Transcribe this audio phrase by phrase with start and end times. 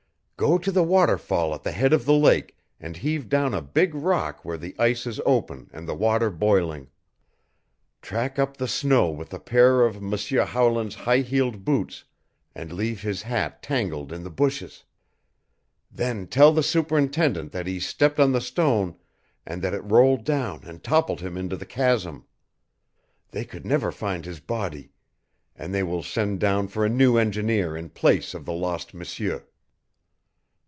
[0.37, 3.93] "Go to the waterfall at the head of the lake and heave down a big
[3.93, 6.87] rock where the ice is open and the water boiling.
[8.01, 12.05] Track up the snow with a pair of M'seur Howland's high heeled boots
[12.55, 14.83] and leave his hat tangled in the bushes.
[15.91, 18.95] Then tell the superintendent that he stepped on the stone
[19.45, 22.25] and that it rolled down and toppled him into the chasm.
[23.29, 24.91] They could never find his body
[25.55, 29.43] and they will send down for a new engineer in place of the lost M'seur."